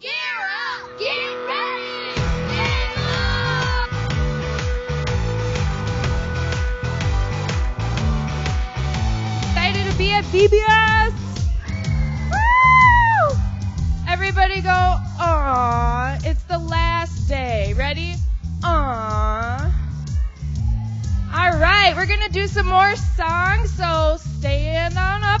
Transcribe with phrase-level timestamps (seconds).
[0.00, 0.98] Gear up!
[0.98, 2.14] Get ready!
[2.50, 3.90] Get up!
[9.42, 11.12] Excited to be at VBS!
[12.30, 13.36] Woo!
[14.08, 16.18] Everybody go, ah!
[16.24, 17.74] It's the last day.
[17.76, 18.14] Ready?
[18.62, 19.70] Ah!
[21.32, 25.40] All right, we're going to do some more songs, so stand on up.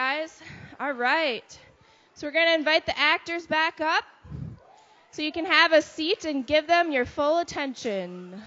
[0.00, 0.40] guys.
[0.80, 1.58] All right.
[2.14, 4.04] So we're going to invite the actors back up
[5.10, 8.40] so you can have a seat and give them your full attention.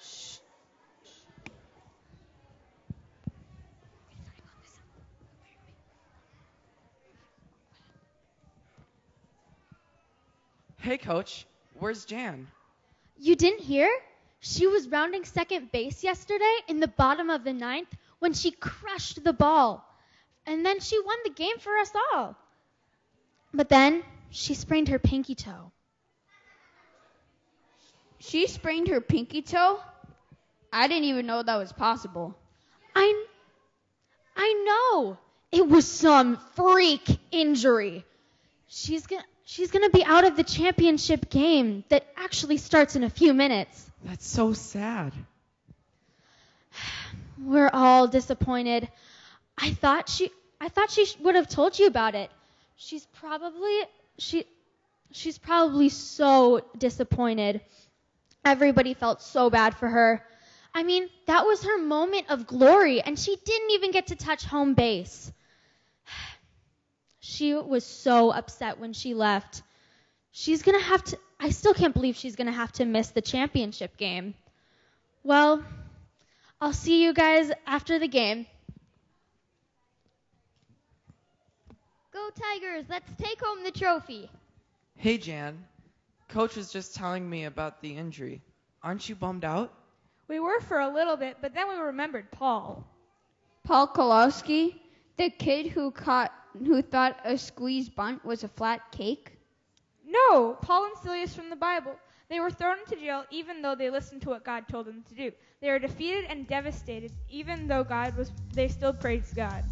[0.00, 0.38] Shh.
[10.78, 11.44] Hey, coach,
[11.78, 12.46] where's Jan?
[13.18, 13.90] You didn't hear?
[14.40, 19.22] She was rounding second base yesterday in the bottom of the ninth when she crushed
[19.22, 19.86] the ball.
[20.46, 22.36] And then she won the game for us all.
[23.52, 25.70] But then she sprained her pinky toe.
[28.18, 29.80] She sprained her pinky toe?
[30.72, 32.36] I didn't even know that was possible.
[32.96, 33.26] I
[34.36, 35.18] I know.
[35.52, 38.04] It was some freak injury.
[38.66, 42.96] She's going to she's going to be out of the championship game that actually starts
[42.96, 43.90] in a few minutes.
[44.02, 45.12] That's so sad.
[47.38, 48.88] We're all disappointed.
[49.56, 50.30] I thought she
[50.60, 52.30] I thought she sh- would have told you about it.
[52.76, 53.80] She's probably
[54.18, 54.44] she
[55.12, 57.60] she's probably so disappointed.
[58.44, 60.24] Everybody felt so bad for her.
[60.74, 64.44] I mean, that was her moment of glory and she didn't even get to touch
[64.44, 65.32] home base.
[67.26, 69.62] She was so upset when she left.
[70.30, 73.08] She's going to have to I still can't believe she's going to have to miss
[73.10, 74.34] the championship game.
[75.22, 75.64] Well,
[76.60, 78.46] I'll see you guys after the game.
[82.14, 84.30] Go Tigers, let's take home the trophy.
[84.94, 85.64] Hey, Jan.
[86.28, 88.40] Coach was just telling me about the injury.
[88.84, 89.72] Aren't you bummed out?
[90.28, 92.86] We were for a little bit, but then we remembered Paul.
[93.64, 94.76] Paul Kolowski,
[95.16, 99.32] the kid who caught who thought a squeeze bunt was a flat cake?
[100.06, 101.96] No, Paul and Silas from the Bible.
[102.28, 105.14] They were thrown into jail even though they listened to what God told them to
[105.16, 105.32] do.
[105.60, 109.64] They were defeated and devastated even though God was they still praised God.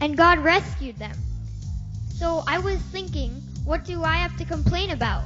[0.00, 1.16] And God rescued them.
[2.18, 5.24] So I was thinking, what do I have to complain about?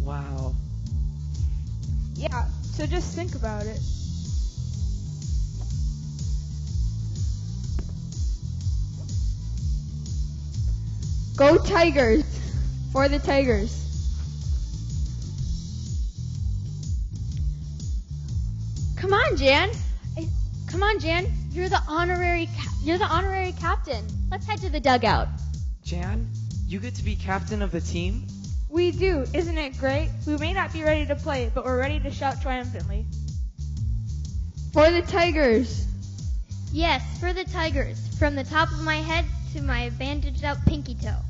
[0.00, 0.54] Wow.
[2.14, 3.80] Yeah, so just think about it.
[11.36, 12.24] Go Tigers!
[12.92, 13.82] For the Tigers.
[18.96, 19.70] Come on, Jan.
[20.66, 21.26] Come on, Jan.
[21.50, 24.06] You're the honorary ca- you're the honorary captain.
[24.30, 25.28] Let's head to the dugout.
[25.86, 26.28] Jan,
[26.66, 28.26] you get to be captain of the team?
[28.68, 30.10] We do, isn't it great?
[30.26, 33.06] We may not be ready to play, but we're ready to shout triumphantly.
[34.72, 35.86] For the Tigers.
[36.72, 40.96] Yes, for the Tigers, from the top of my head to my bandaged up pinky
[40.96, 41.20] toe.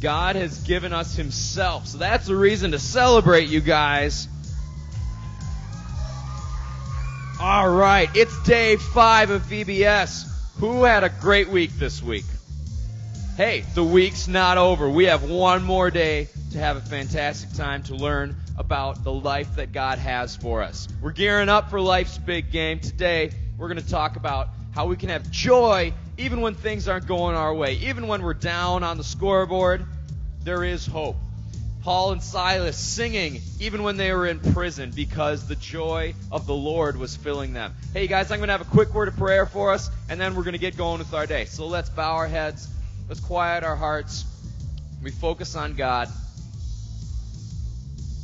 [0.00, 1.88] God has given us Himself.
[1.88, 4.28] So that's a reason to celebrate, you guys.
[7.48, 10.26] All right, it's day five of VBS.
[10.58, 12.24] Who had a great week this week?
[13.36, 14.90] Hey, the week's not over.
[14.90, 19.54] We have one more day to have a fantastic time to learn about the life
[19.54, 20.88] that God has for us.
[21.00, 22.80] We're gearing up for life's big game.
[22.80, 27.06] Today, we're going to talk about how we can have joy even when things aren't
[27.06, 27.74] going our way.
[27.74, 29.86] Even when we're down on the scoreboard,
[30.42, 31.14] there is hope.
[31.86, 36.52] Paul and Silas singing even when they were in prison because the joy of the
[36.52, 37.76] Lord was filling them.
[37.92, 40.34] Hey guys, I'm going to have a quick word of prayer for us and then
[40.34, 41.44] we're going to get going with our day.
[41.44, 42.68] So let's bow our heads.
[43.08, 44.24] Let's quiet our hearts.
[45.00, 46.08] We focus on God.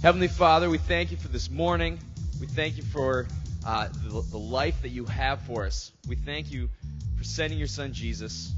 [0.02, 2.00] Heavenly Father, we thank you for this morning.
[2.40, 3.28] We thank you for
[3.64, 5.92] uh, the, the life that you have for us.
[6.08, 6.68] We thank you
[7.16, 8.52] for sending your son Jesus.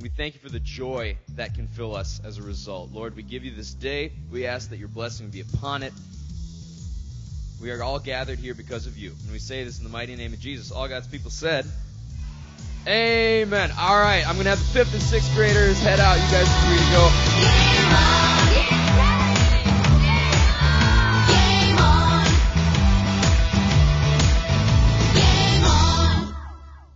[0.00, 2.90] We thank you for the joy that can fill us as a result.
[2.92, 4.12] Lord, we give you this day.
[4.30, 5.92] We ask that your blessing be upon it.
[7.60, 9.10] We are all gathered here because of you.
[9.10, 10.72] And we say this in the mighty name of Jesus.
[10.72, 11.66] All God's people said,
[12.86, 13.70] Amen.
[13.78, 16.14] All right, I'm going to have the fifth and sixth graders head out.
[16.14, 18.39] You guys are free to go.